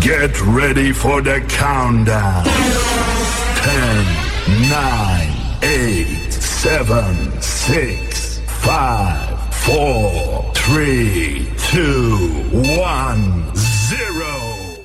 Get 0.00 0.40
ready 0.42 0.92
for 0.92 1.20
the 1.20 1.40
countdown. 1.48 2.44
10, 2.44 4.04
9, 4.70 5.58
8, 5.62 6.06
7, 6.32 7.42
6, 7.42 8.38
5, 8.38 9.54
4, 9.54 10.52
3, 10.54 11.48
2, 11.58 12.16
1, 12.52 13.54
0. 13.54 14.84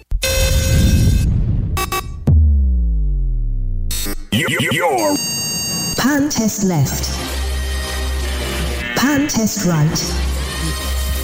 You're 4.32 5.16
Pan 5.98 6.30
test 6.30 6.64
left. 6.64 7.10
Pan 8.98 9.28
test 9.28 9.66
right. 9.66 10.16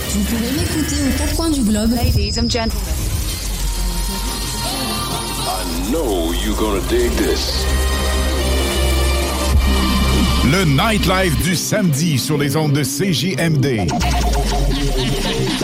Vous 0.10 0.24
pouvez 0.24 0.52
m'écouter 0.52 0.96
aux 1.08 1.18
quatre 1.18 1.36
coins 1.36 1.50
du 1.50 1.62
globe. 1.62 1.92
Ladies 1.92 2.38
and 2.38 2.50
gentlemen. 2.50 3.25
I 5.58 5.64
know 5.90 6.34
you're 6.34 6.58
gonna 6.58 6.82
dig 6.90 7.10
this. 7.12 7.66
Le 10.52 10.66
nightlife 10.66 11.42
du 11.44 11.56
samedi 11.56 12.20
sur 12.20 12.38
les 12.38 12.58
ondes 12.58 12.74
de 12.74 12.84
CJMD 12.84 13.88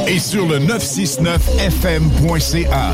et 0.07 0.19
sur 0.19 0.47
le 0.47 0.59
969fm.ca. 0.59 2.93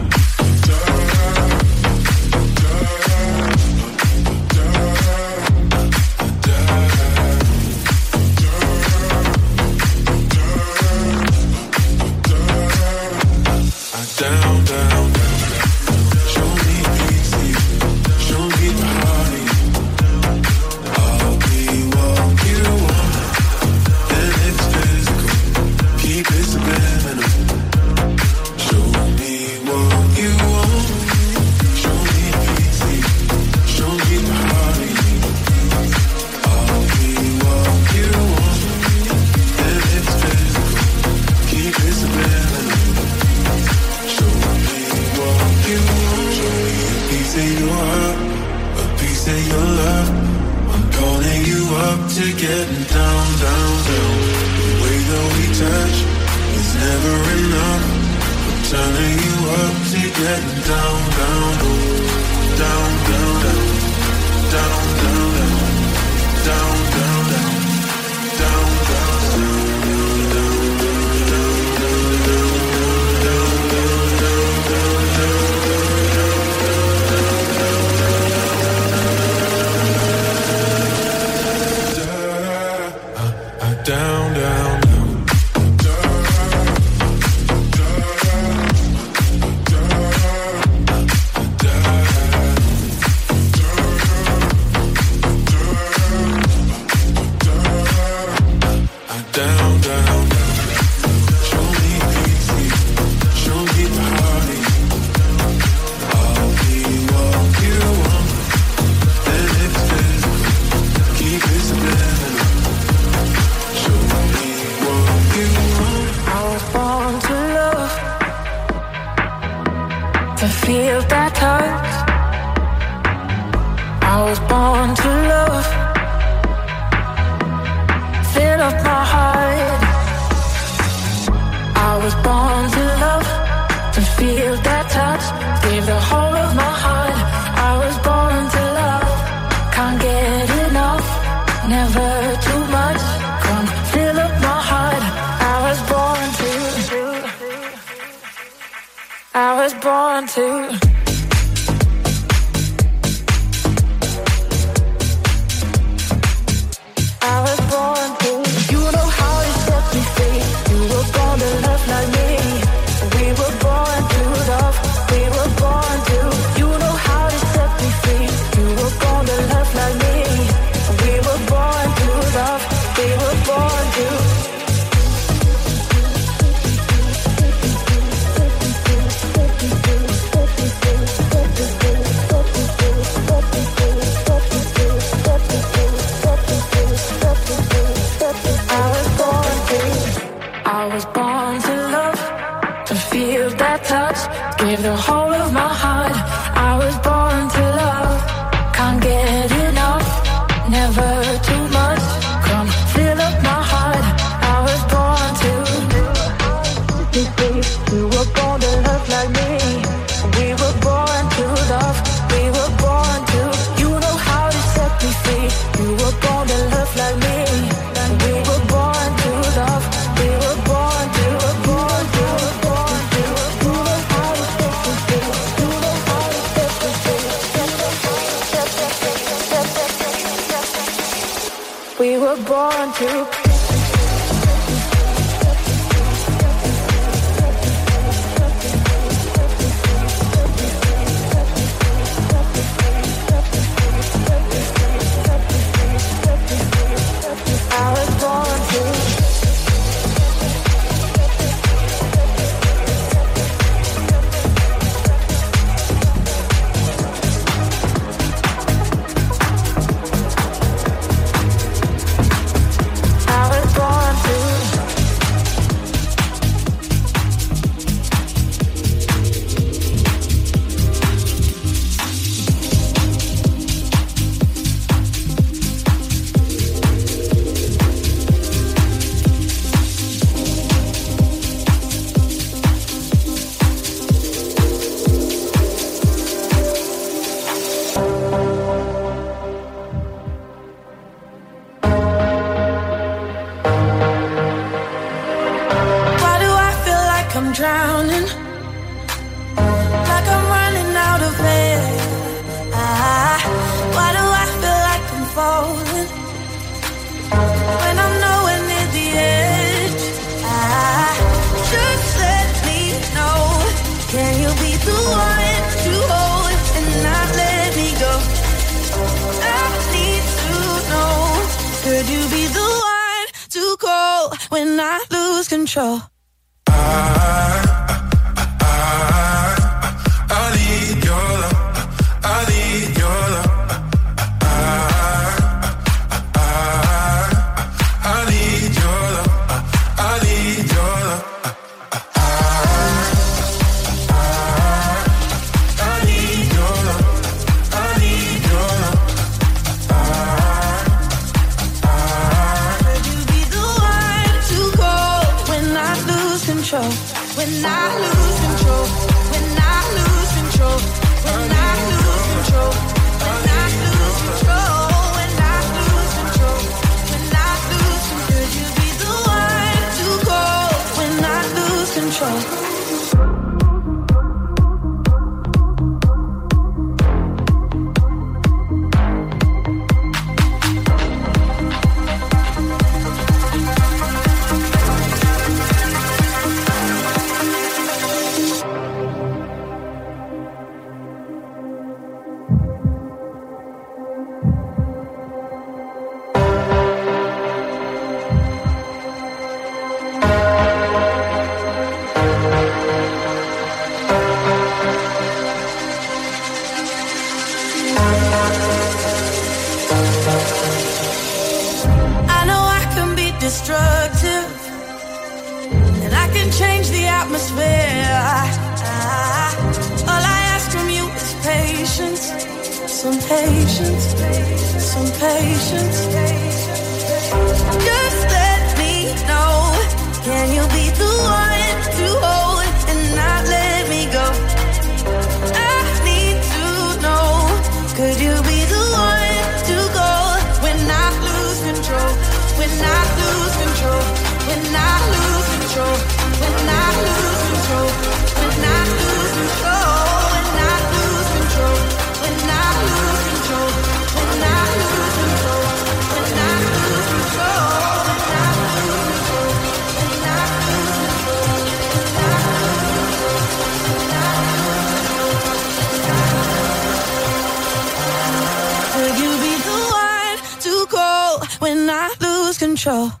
Control? 472.81 473.20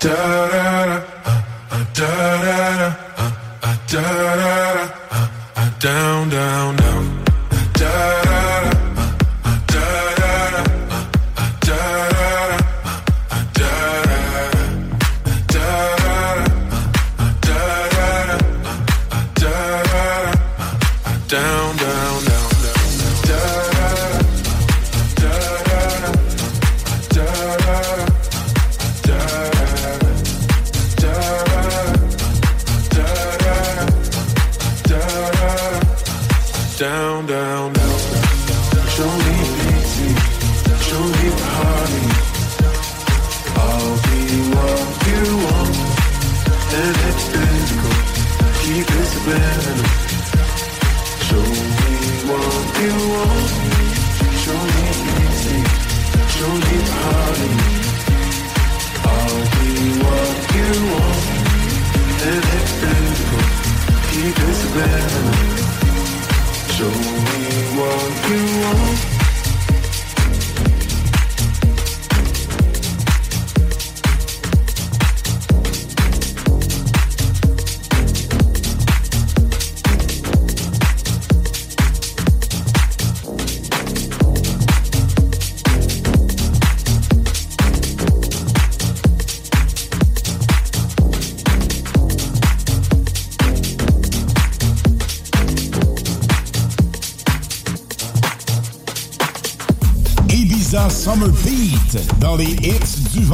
da 0.00 0.48
da 0.52 0.79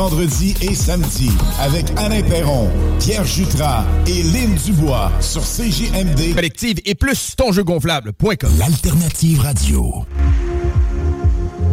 hits 0.07 0.11
du 0.11 0.17
vendredi 0.17 0.55
et 0.63 0.75
samedi 0.75 1.31
avec 1.61 1.87
Alain 1.97 2.23
Perron, 2.23 2.71
Pierre 2.99 3.25
Jutras 3.25 3.85
et 4.07 4.23
Lynn 4.23 4.55
Dubois 4.65 5.11
sur 5.21 5.43
CJMD. 5.43 6.35
Collective 6.35 6.79
et 6.85 6.95
plus 6.95 7.35
tonjeugonflable.com. 7.37 8.51
L'alternative 8.59 9.41
radio. 9.41 10.05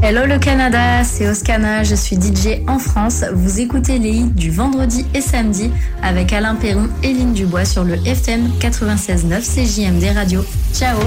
Hello 0.02 0.26
le 0.26 0.38
Canada, 0.38 1.04
c'est 1.04 1.30
Oscana, 1.30 1.84
je 1.84 1.96
suis 1.96 2.18
DJ 2.18 2.62
en 2.68 2.78
France. 2.78 3.24
Vous 3.34 3.62
écoutez 3.62 4.00
les 4.00 4.12
hits 4.12 4.32
du 4.32 4.52
vendredi 4.52 5.06
et 5.14 5.22
samedi 5.22 5.72
avec 6.02 6.34
Alain 6.34 6.56
Perron 6.56 6.90
et 7.04 7.14
Lynn 7.14 7.34
Dubois 7.34 7.66
sur 7.66 7.84
le 7.84 7.96
FM 8.06 8.52
96.9 8.60 9.42
CJMD 9.42 10.16
Radio. 10.16 10.44
Ciao 10.74 10.98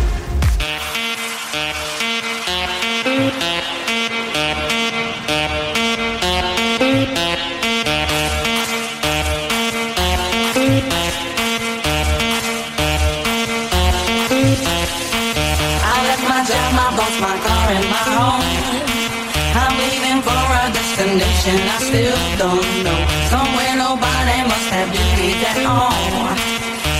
destination 21.46 21.68
I 21.68 21.78
still 21.78 22.18
don't 22.42 22.84
know. 22.84 23.00
Somewhere 23.30 23.74
nobody 23.76 24.38
must 24.50 24.68
have 24.74 24.88
duties 24.90 25.42
at 25.46 25.58
all. 25.66 25.94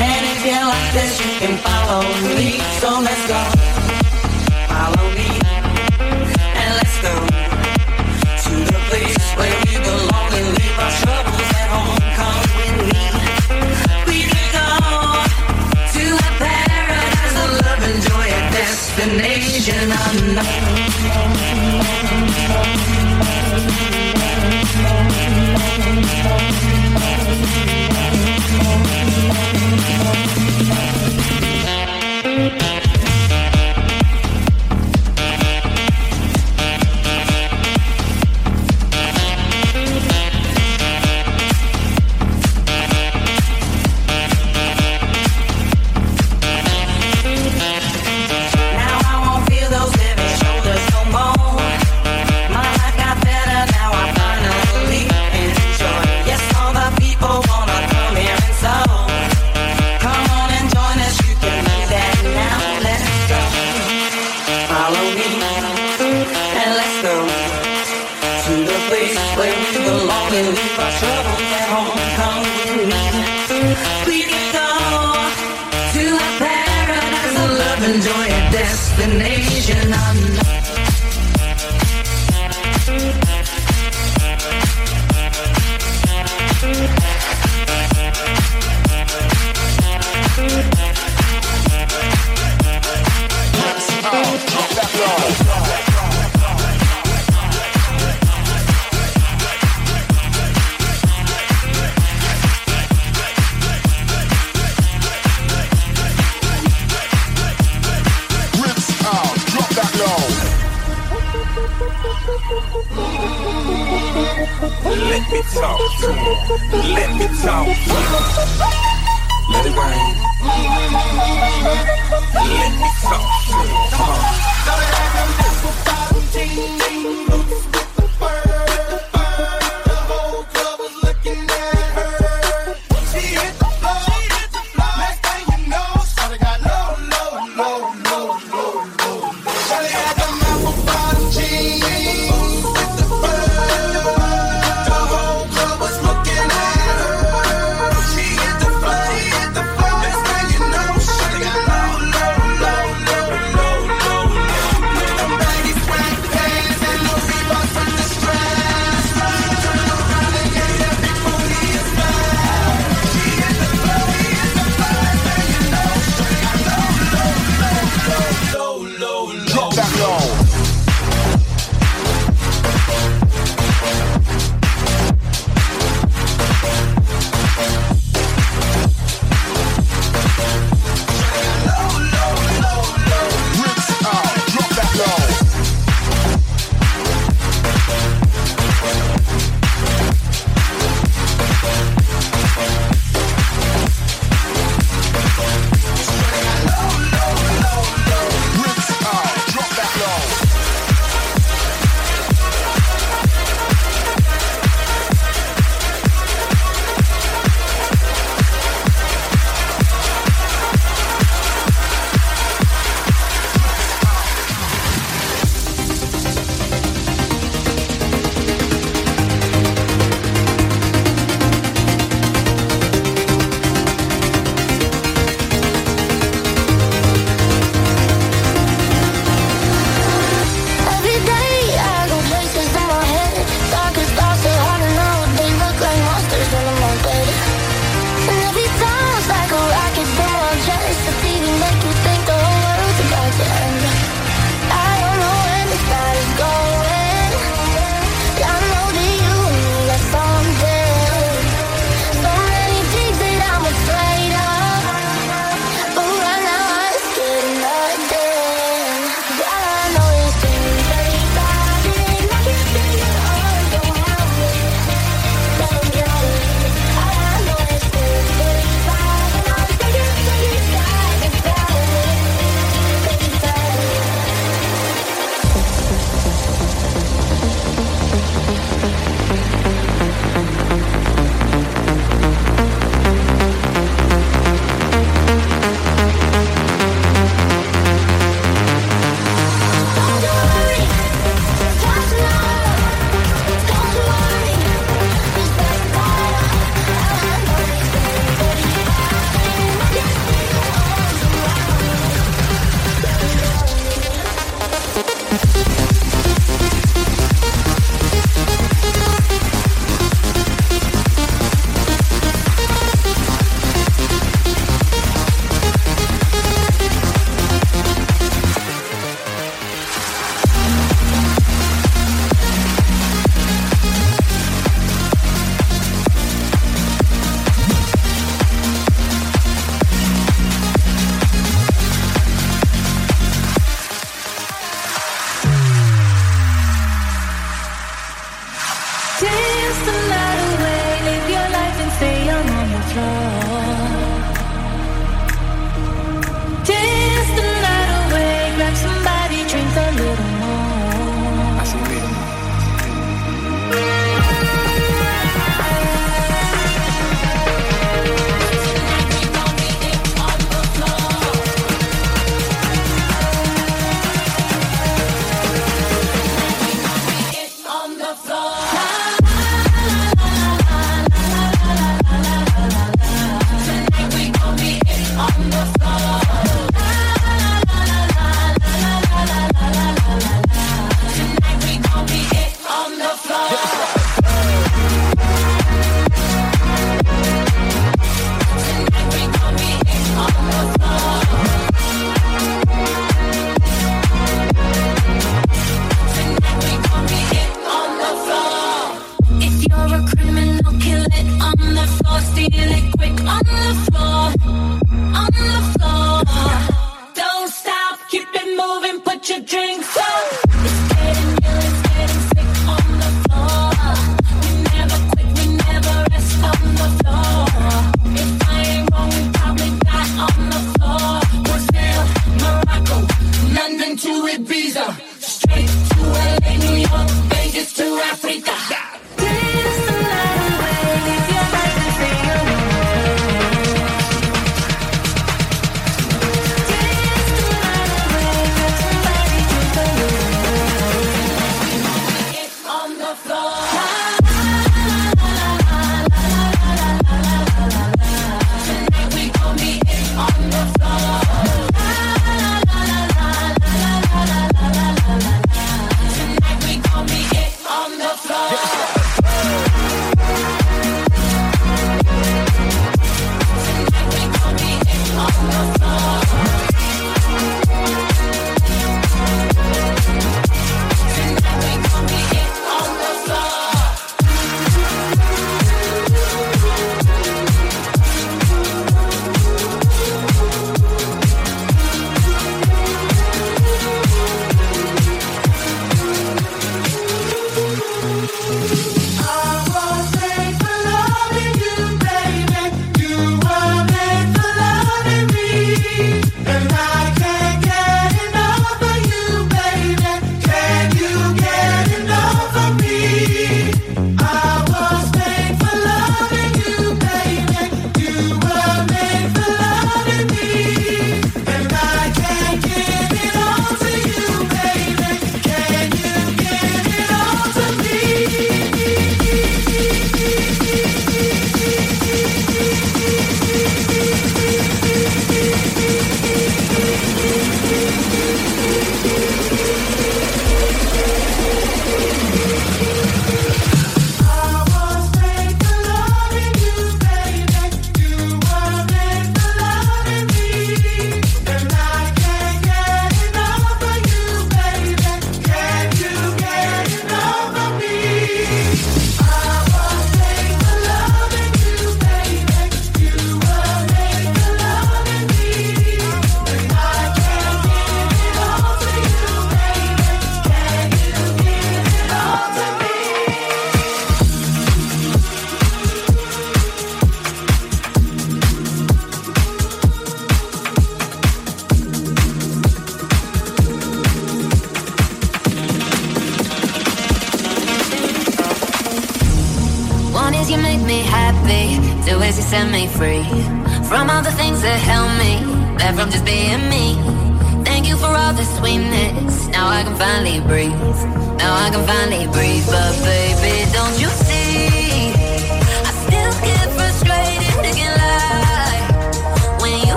And 0.00 0.20
if 0.32 0.40
you 0.48 0.56
like 0.56 0.90
this, 0.96 1.12
you 1.20 1.32
can 1.40 1.54
follow 1.60 2.02
me. 2.36 2.48
So 2.80 2.88
let's 3.04 3.24
go. 3.28 3.40
Follow 4.72 5.06
me. 5.12 5.28
And 6.56 6.70
let's 6.78 6.96
go 7.04 7.14
to 8.44 8.52
the 8.72 8.80
place 8.88 9.20
where 9.36 9.56
we 9.64 9.72
belong 9.76 10.32
and 10.32 10.48
leave 10.56 10.78
our 10.84 10.92
troubles 11.04 11.50
at 11.60 11.68
home. 11.74 12.00
Come 12.16 12.40
with 12.56 12.76
me. 12.88 13.02
We 14.08 14.18
can 14.24 14.46
go 14.56 14.68
to 15.96 16.04
a 16.16 16.30
paradise 16.40 17.36
of 17.44 17.50
love 17.60 17.82
and 17.88 18.00
joy, 18.08 18.28
a 18.28 18.42
destination 18.56 19.88
Now 20.34 21.59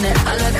hot 0.00 0.06
in 0.06 0.10
it. 0.10 0.26
I 0.26 0.36
look 0.36 0.59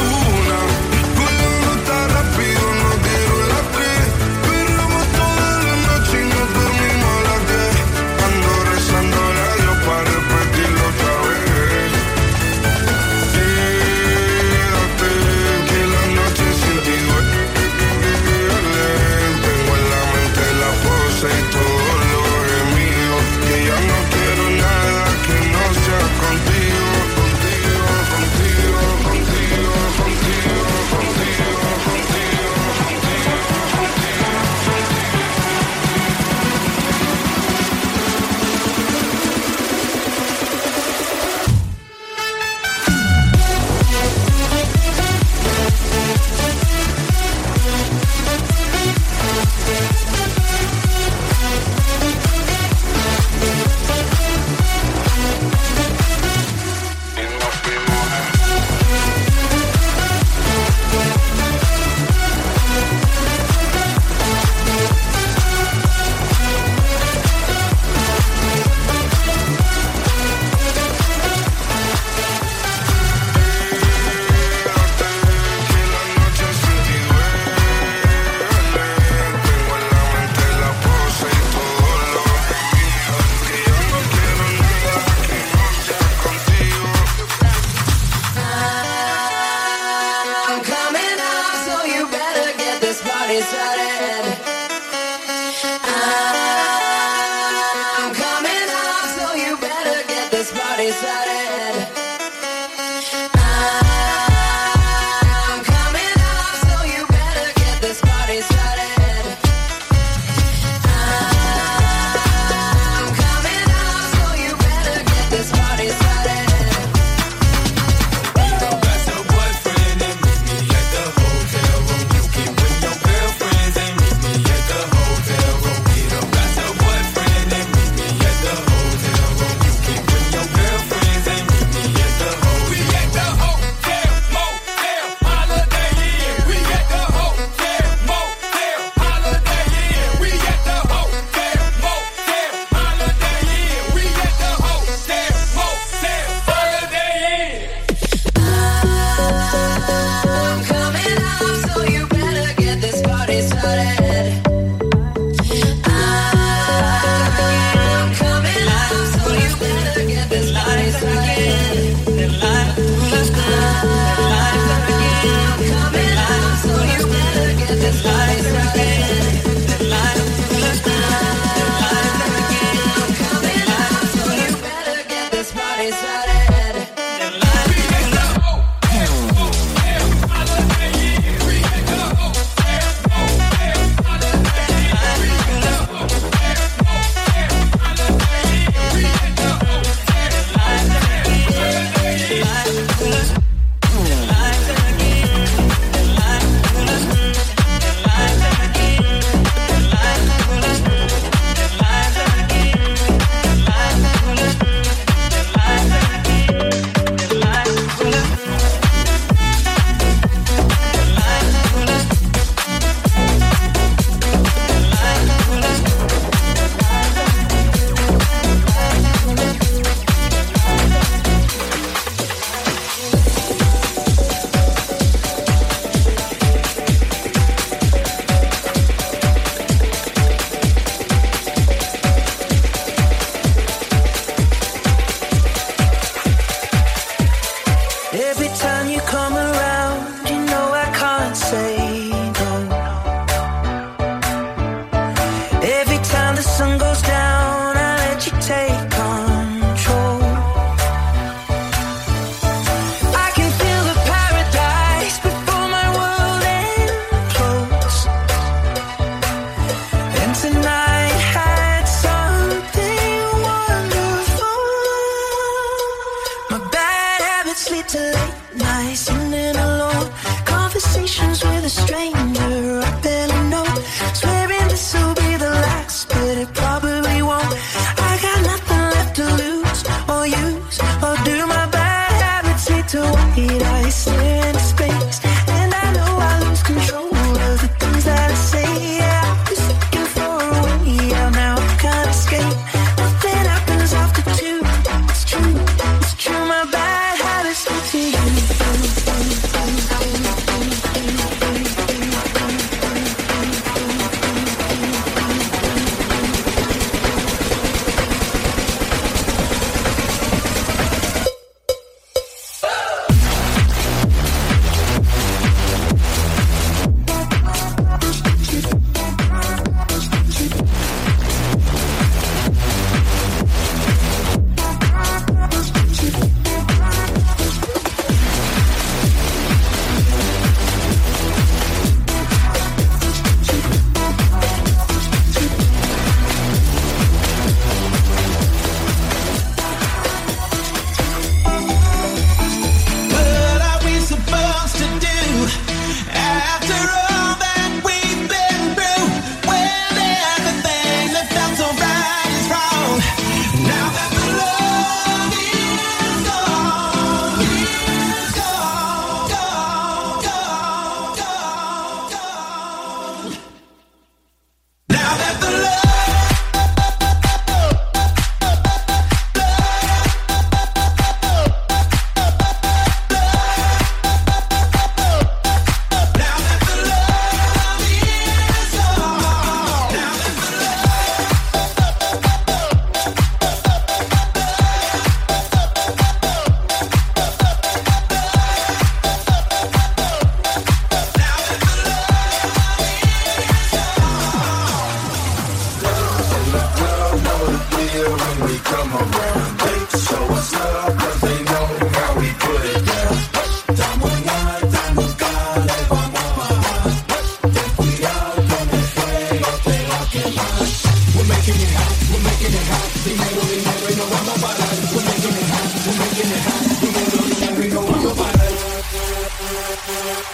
Thank 420.13 420.25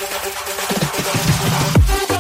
you. 2.12 2.17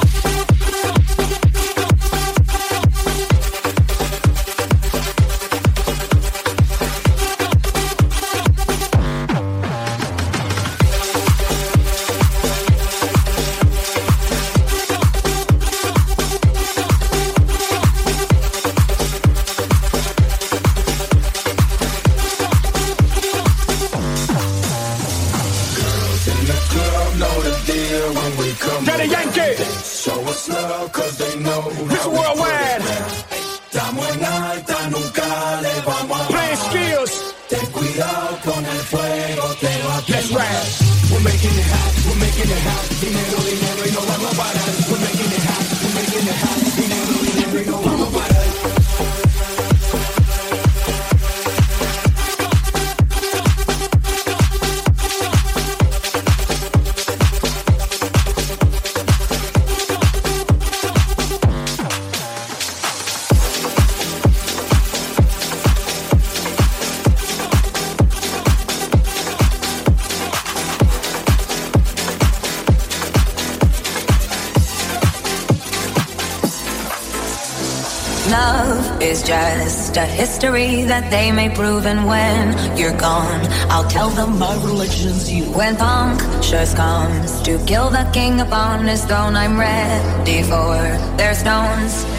that 80.57 81.11
they 81.11 81.31
may 81.31 81.49
prove. 81.53 81.85
And 81.85 82.07
when 82.07 82.77
you're 82.77 82.97
gone, 82.97 83.41
I'll 83.69 83.87
tell 83.89 84.09
them 84.09 84.39
my 84.39 84.55
religion's 84.63 85.31
you. 85.31 85.45
When 85.51 85.75
punctures 85.75 86.73
comes 86.73 87.41
to 87.43 87.63
kill 87.65 87.89
the 87.89 88.09
king 88.11 88.41
upon 88.41 88.87
his 88.87 89.05
throne, 89.05 89.35
I'm 89.35 89.59
ready 89.59 90.41
for 90.43 90.73
their 91.17 91.35
stones. 91.35 92.16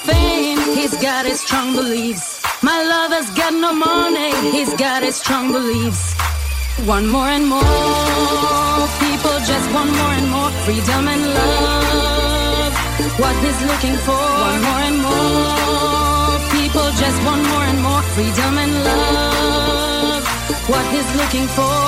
fame, 0.00 0.58
he's 0.74 0.96
got 1.00 1.24
his 1.26 1.40
strong 1.40 1.74
beliefs. 1.74 2.40
My 2.62 2.82
lover's 2.82 3.30
got 3.30 3.52
no 3.52 3.72
money, 3.72 4.32
he's 4.50 4.74
got 4.74 5.02
his 5.02 5.16
strong 5.16 5.52
beliefs. 5.52 6.14
One 6.84 7.06
more 7.08 7.28
and 7.28 7.46
more 7.46 8.86
people 9.00 9.36
just 9.52 9.66
want 9.74 9.90
more 10.00 10.14
and 10.18 10.28
more 10.30 10.50
freedom 10.64 11.08
and 11.08 11.22
love. 11.38 12.72
What 13.18 13.34
he's 13.44 13.60
looking 13.70 13.96
for, 14.06 14.24
one 14.48 14.60
more 14.68 14.82
and 14.88 14.98
more 15.02 16.06
people 16.56 16.88
just 17.02 17.18
want 17.24 17.42
more 17.52 17.66
and 17.70 17.80
more 17.82 18.02
freedom 18.14 18.52
and 18.64 18.72
love. 18.84 20.22
What 20.68 20.84
he's 20.92 21.10
looking 21.20 21.46
for, 21.56 21.78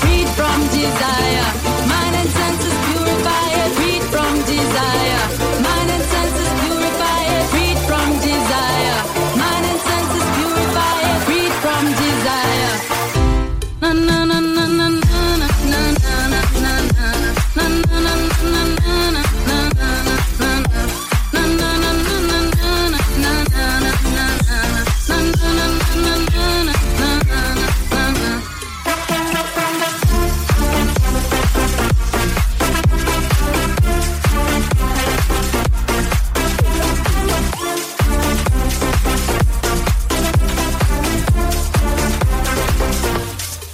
freed 0.00 0.28
from 0.38 0.58
desire, 0.74 1.48
mind 1.92 2.14
and 2.20 2.30
senses 2.38 2.76
purify 2.86 3.46
it, 3.62 3.70
freed 3.78 4.04
from 4.12 4.32
desire. 4.54 5.47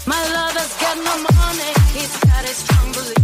My 0.06 0.20
lover's 0.34 0.74
got 0.80 0.96
no 0.98 1.16
money, 1.22 1.72
he's 1.94 2.14
got 2.24 2.44
a 2.44 2.48
strong 2.48 2.92
belief. 2.92 3.23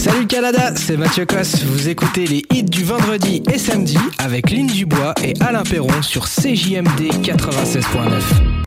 Salut 0.00 0.26
Canada, 0.26 0.74
c'est 0.76 0.96
Mathieu 0.96 1.26
Cosse. 1.26 1.62
Vous 1.62 1.90
écoutez 1.90 2.26
les 2.26 2.42
hits 2.50 2.62
du 2.62 2.84
vendredi 2.84 3.42
et 3.52 3.58
samedi 3.58 3.98
avec 4.16 4.48
Lynn 4.48 4.66
Dubois 4.66 5.12
et 5.22 5.34
Alain 5.42 5.62
Perron 5.62 6.00
sur 6.00 6.24
CJMD 6.24 7.12
96.9. 7.22 8.64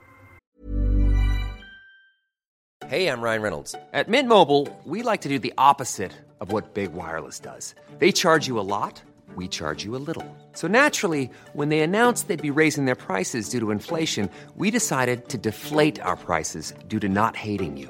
Hey, 2.88 3.08
I'm 3.08 3.20
Ryan 3.20 3.42
Reynolds. 3.42 3.76
At 3.94 4.08
Mint 4.10 4.28
Mobile, 4.28 4.68
we 4.86 5.02
like 5.02 5.22
to 5.22 5.28
do 5.28 5.40
the 5.40 5.54
opposite 5.58 6.12
of 6.40 6.52
what 6.52 6.76
Big 6.76 6.94
Wireless 6.94 7.40
does. 7.40 7.74
They 7.98 8.12
charge 8.12 8.48
you 8.48 8.60
a 8.60 8.62
lot, 8.62 9.02
we 9.36 9.48
charge 9.48 9.84
you 9.84 9.96
a 9.96 10.02
little. 10.06 10.28
So 10.54 10.68
naturally, 10.68 11.32
when 11.54 11.70
they 11.70 11.80
announced 11.80 12.28
they'd 12.28 12.44
be 12.44 12.52
raising 12.52 12.86
their 12.86 12.94
prices 12.94 13.50
due 13.50 13.60
to 13.60 13.72
inflation, 13.72 14.30
we 14.56 14.70
decided 14.70 15.30
to 15.30 15.40
deflate 15.40 16.00
our 16.00 16.16
prices 16.16 16.76
due 16.88 17.00
to 17.00 17.10
not 17.10 17.36
hating 17.36 17.78
you. 17.78 17.90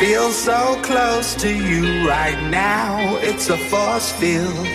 feel 0.00 0.30
so 0.30 0.80
close 0.82 1.34
to 1.34 1.54
you 1.54 2.08
right 2.08 2.40
now. 2.48 3.18
It's 3.20 3.50
a 3.50 3.58
force 3.68 4.10
field. 4.12 4.66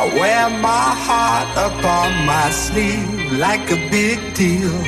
I 0.00 0.02
wear 0.14 0.48
my 0.50 0.88
heart 1.06 1.50
upon 1.68 2.08
my 2.26 2.48
sleeve 2.50 3.32
like 3.32 3.66
a 3.72 3.80
big 3.90 4.18
deal. 4.34 4.78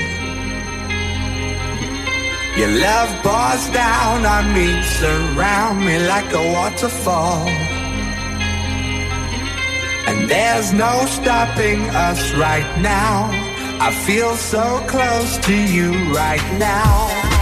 Your 2.56 2.72
love 2.86 3.10
pours 3.24 3.64
down 3.74 4.26
on 4.26 4.54
me, 4.54 4.68
surround 5.00 5.80
me 5.84 5.98
like 6.06 6.32
a 6.32 6.44
waterfall. 6.54 7.48
And 10.06 10.30
there's 10.30 10.72
no 10.72 11.04
stopping 11.06 11.80
us 11.90 12.32
right 12.34 12.70
now. 12.80 13.28
I 13.80 13.90
feel 14.06 14.36
so 14.36 14.64
close 14.86 15.36
to 15.48 15.56
you 15.76 15.90
right 16.14 16.46
now. 16.60 17.41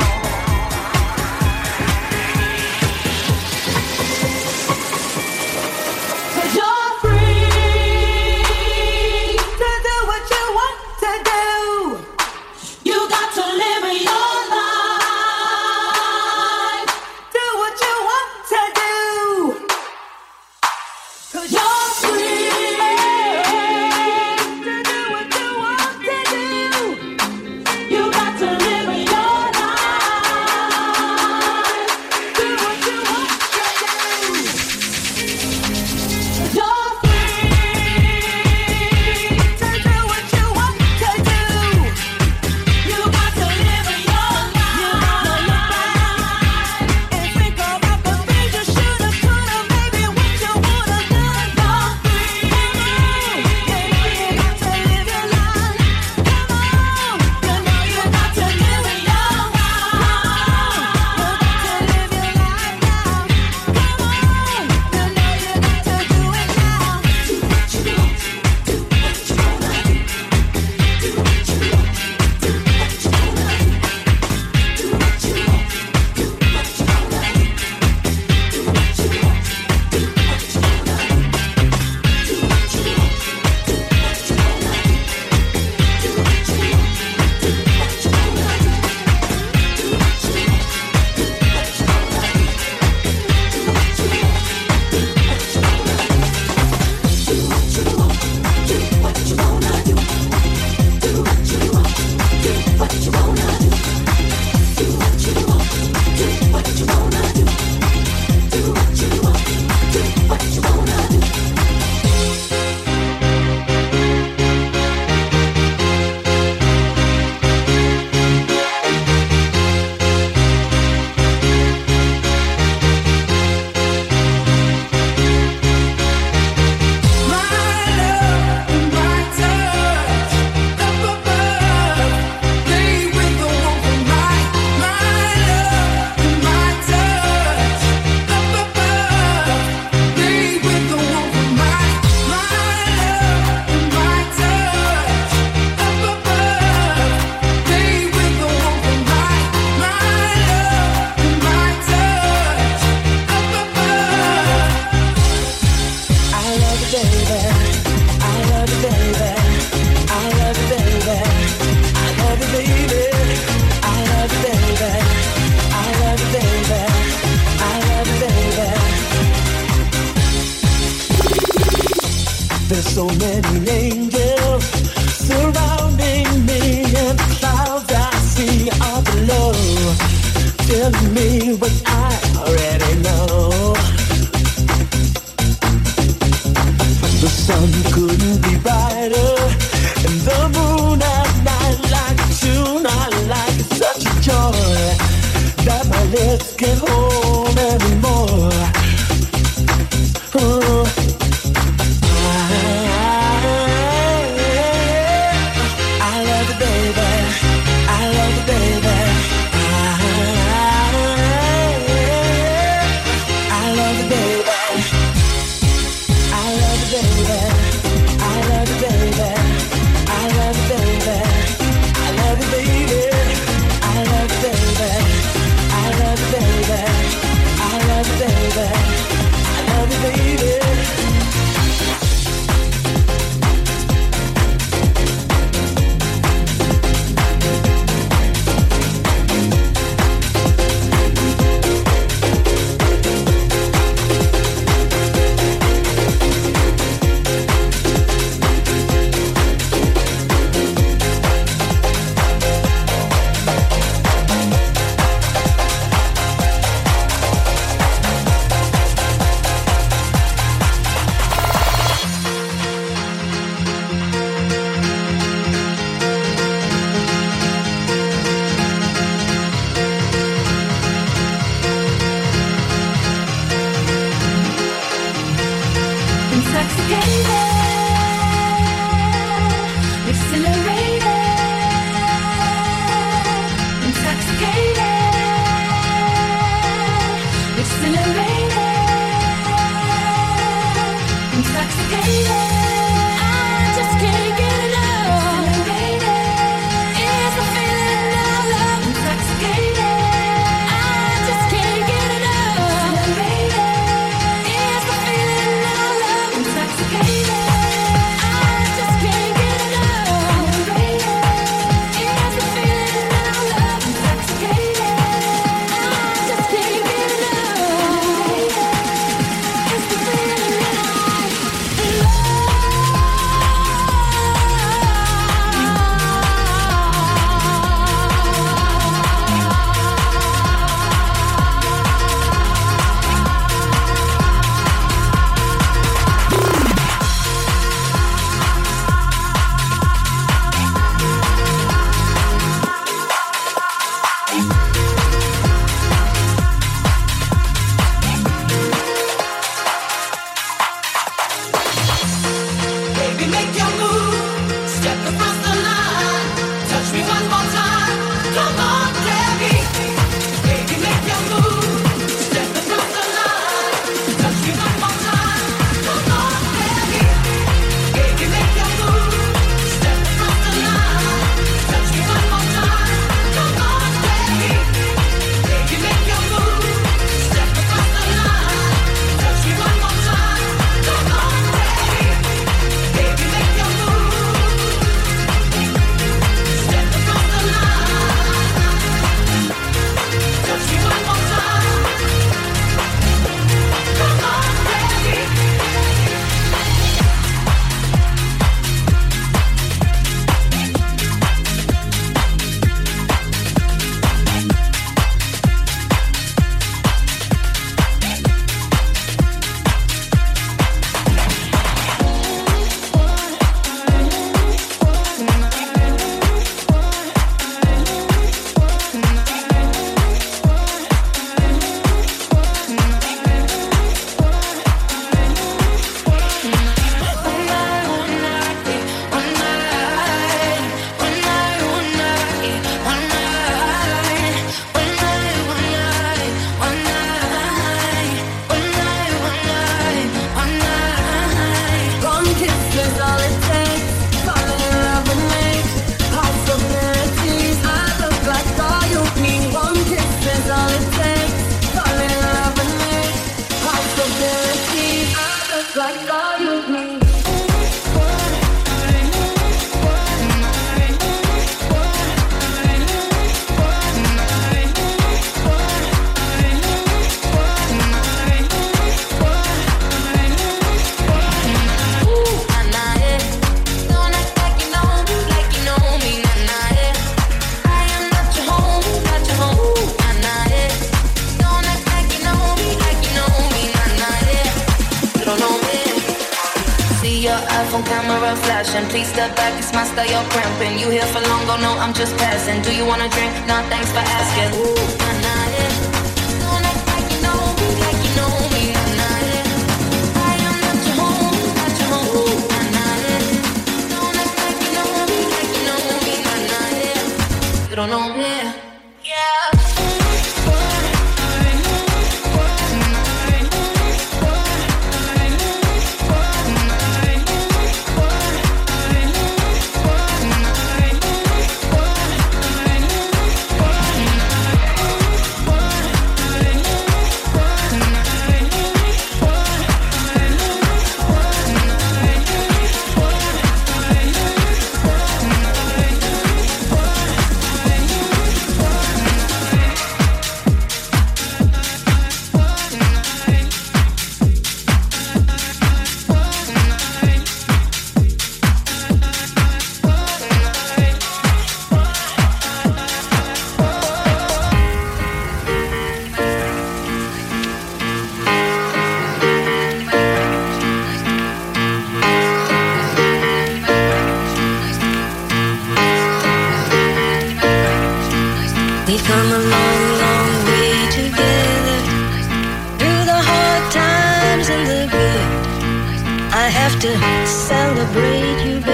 To 576.81 577.27
celebrate 577.27 578.43
you, 578.43 578.70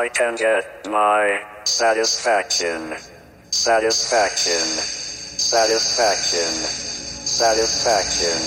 I 0.00 0.08
can 0.08 0.34
get 0.34 0.64
my 0.88 1.42
satisfaction. 1.64 2.94
Satisfaction. 3.50 4.64
Satisfaction. 5.52 6.52
Satisfaction. 7.40 8.38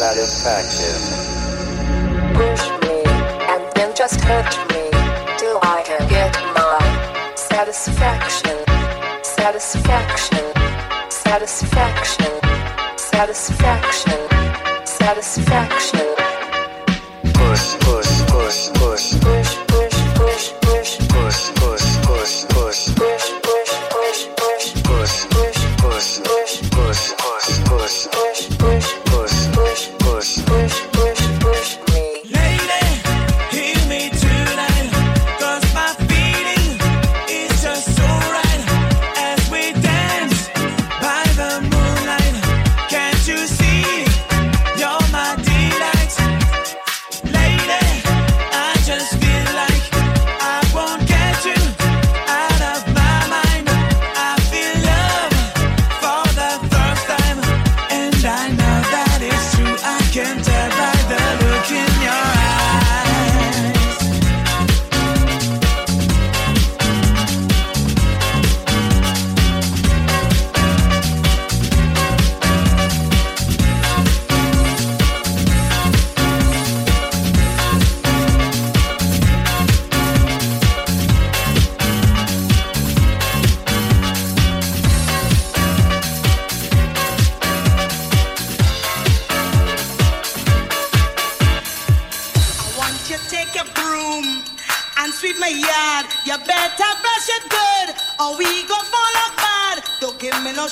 Satisfaction. 0.00 0.98
Push 2.38 2.64
me, 2.88 3.04
and 3.52 3.62
then 3.74 3.94
just 3.94 4.22
hurt 4.22 4.56
me, 4.72 4.88
till 5.36 5.58
I 5.60 5.82
can 5.84 6.08
get 6.08 6.32
my 6.56 6.80
satisfaction. 7.36 8.56
Satisfaction. 9.22 10.44
Satisfaction. 11.10 12.32
Satisfaction. 12.96 14.20
Satisfaction. 14.86 16.06
Push, 17.34 17.76
push, 17.84 18.12
push, 18.30 18.70
push, 18.72 19.20
push 19.20 19.71
push, 22.22 22.44
push. 22.50 22.94
push. 22.94 23.21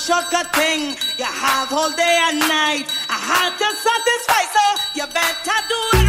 sugar 0.01 0.45
thing 0.55 0.97
you 1.19 1.25
have 1.25 1.71
all 1.73 1.91
day 1.93 2.17
and 2.29 2.39
night. 2.41 2.87
I 3.09 3.19
had 3.31 3.53
to 3.61 3.69
satisfy, 3.87 4.43
so 4.57 4.65
you 4.95 5.07
better 5.13 5.61
do 5.69 5.99
it. 5.99 6.00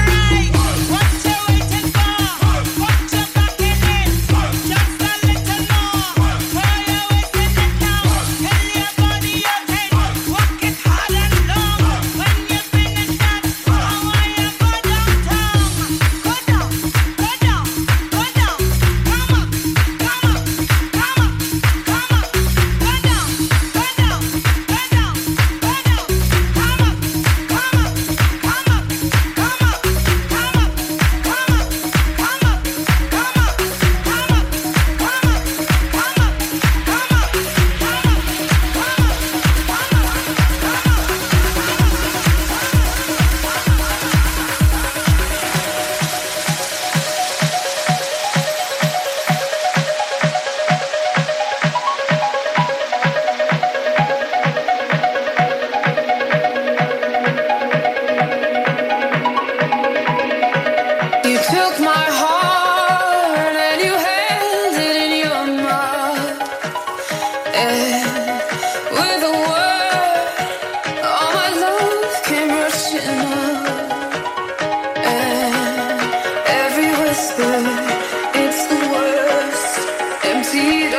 see 80.52 80.90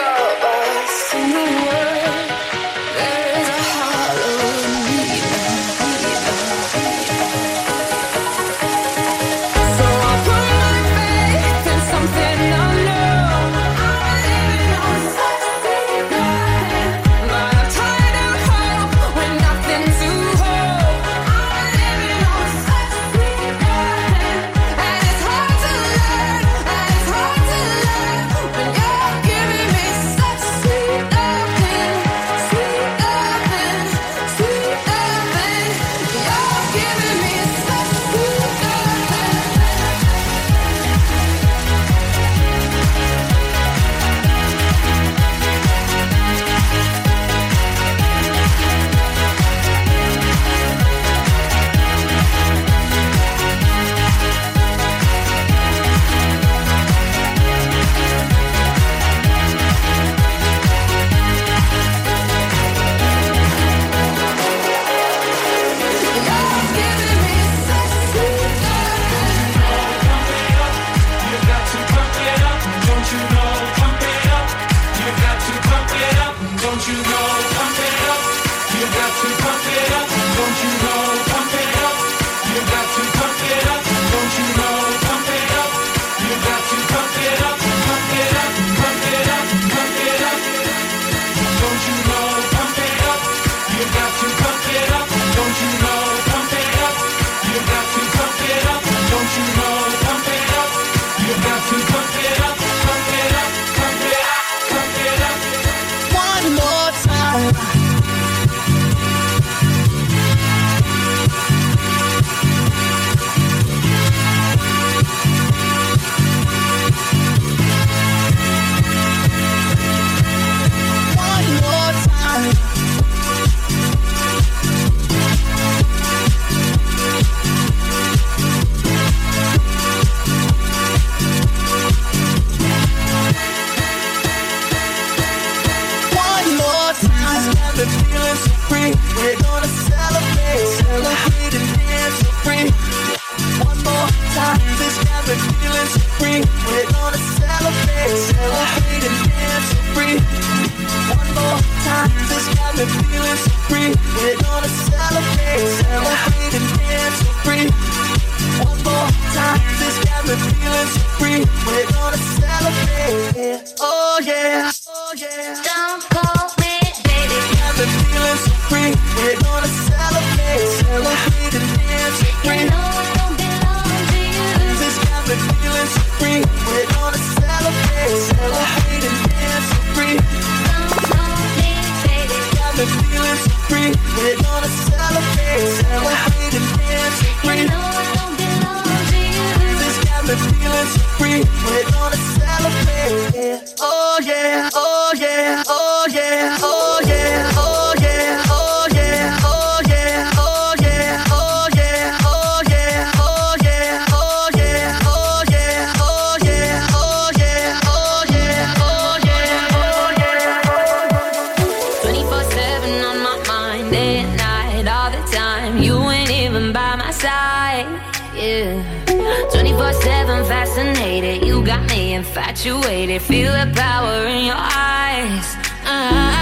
infatuated. 222.23 223.21
Feel 223.21 223.53
the 223.53 223.73
power 223.75 224.27
in 224.27 224.47
your 224.47 224.55
eyes. 224.57 225.57
eyes. 225.85 226.42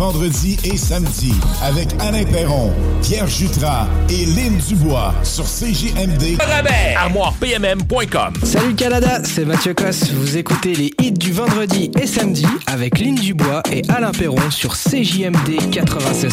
Hits 0.00 0.12
du 0.12 0.12
vendredi 0.12 0.56
et 0.64 0.76
samedi 0.76 1.34
avec 1.62 1.88
Alain 2.00 2.24
Perron, 2.24 2.72
Pierre 3.02 3.26
Jutras 3.26 3.86
et 4.08 4.24
Lynn 4.26 4.56
Dubois 4.68 5.14
sur 5.22 5.44
CJMD. 5.44 6.40
Rabais 6.40 6.94
ArmoirePMM.com 6.96 8.34
Salut 8.42 8.74
Canada, 8.74 9.20
c'est 9.24 9.44
Mathieu 9.44 9.74
Cosse. 9.74 10.10
Vous 10.10 10.36
écoutez 10.36 10.74
les 10.74 10.92
hits 11.00 11.12
du 11.12 11.32
vendredi 11.32 11.90
et 12.00 12.06
samedi 12.06 12.46
avec 12.66 12.98
Lynn 12.98 13.14
Dubois 13.14 13.62
et 13.70 13.82
Alain 13.88 14.12
Perron 14.12 14.50
sur 14.50 14.74
CJMD 14.74 15.70
96.9. 15.70 16.30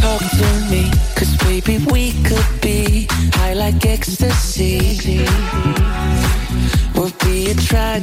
Talk 0.00 0.20
to 0.20 0.44
me, 0.70 0.90
cause 1.14 1.36
baby 1.46 1.78
we 1.90 2.01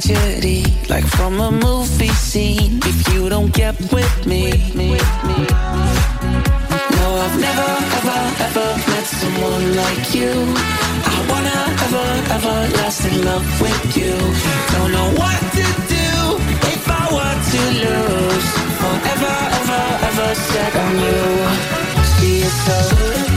tragedy, 0.00 0.64
like 0.88 1.04
from 1.04 1.40
a 1.40 1.50
movie 1.50 2.08
scene, 2.08 2.80
if 2.84 3.12
you 3.12 3.28
don't 3.28 3.52
get 3.52 3.78
with 3.92 4.26
me. 4.26 4.50
No, 6.96 7.06
I've 7.24 7.38
never, 7.38 7.70
ever, 7.98 8.20
ever 8.46 8.68
met 8.90 9.06
someone 9.20 9.76
like 9.76 10.14
you. 10.14 10.32
I 11.12 11.18
wanna 11.30 11.60
ever, 11.84 12.08
ever 12.36 12.56
last 12.78 13.04
in 13.04 13.24
love 13.24 13.46
with 13.60 13.96
you. 13.96 14.14
Don't 14.74 14.92
know 14.92 15.10
what 15.20 15.40
to 15.58 15.66
do 15.96 16.08
if 16.74 16.82
I 16.88 17.04
were 17.16 17.38
to 17.52 17.62
lose. 17.84 18.48
Forever, 18.80 19.36
ever, 19.60 19.84
ever 20.08 20.34
set 20.34 20.76
on 20.76 20.92
you. 21.04 21.20
See 22.16 22.40
it 22.42 22.54
so. 22.66 23.29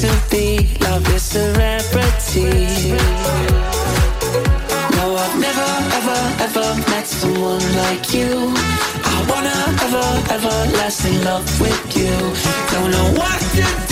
To 0.00 0.10
be. 0.30 0.68
Love 0.80 1.06
is 1.14 1.36
a 1.36 1.52
rarity. 1.52 2.92
No, 4.96 5.16
I've 5.16 5.36
never, 5.38 5.70
ever, 5.98 6.20
ever 6.46 6.68
met 6.90 7.06
someone 7.06 7.64
like 7.76 8.14
you. 8.14 8.52
I 9.14 9.18
wanna 9.28 9.58
ever, 9.84 10.06
ever 10.34 10.56
last 10.78 11.04
in 11.04 11.22
love 11.24 11.48
with 11.60 11.96
you. 11.96 12.14
Don't 12.72 12.90
know 12.90 13.20
what 13.20 13.40
to 13.56 13.86
do 13.88 13.91